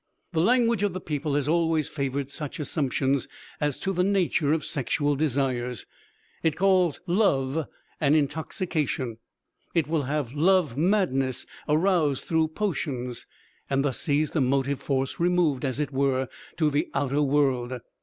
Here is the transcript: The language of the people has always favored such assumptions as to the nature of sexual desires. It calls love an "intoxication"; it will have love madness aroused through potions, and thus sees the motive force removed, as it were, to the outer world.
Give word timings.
The 0.33 0.41
language 0.41 0.81
of 0.81 0.93
the 0.93 0.99
people 0.99 1.35
has 1.35 1.47
always 1.47 1.87
favored 1.87 2.31
such 2.31 2.59
assumptions 2.59 3.27
as 3.59 3.77
to 3.77 3.93
the 3.93 4.03
nature 4.03 4.51
of 4.51 4.65
sexual 4.65 5.15
desires. 5.15 5.85
It 6.41 6.55
calls 6.55 7.01
love 7.05 7.67
an 7.99 8.15
"intoxication"; 8.15 9.19
it 9.75 9.87
will 9.87 10.01
have 10.09 10.33
love 10.33 10.75
madness 10.75 11.45
aroused 11.69 12.23
through 12.23 12.47
potions, 12.47 13.27
and 13.69 13.85
thus 13.85 13.99
sees 13.99 14.31
the 14.31 14.41
motive 14.41 14.79
force 14.81 15.19
removed, 15.19 15.63
as 15.63 15.79
it 15.79 15.91
were, 15.91 16.29
to 16.57 16.71
the 16.71 16.89
outer 16.95 17.21
world. 17.21 17.79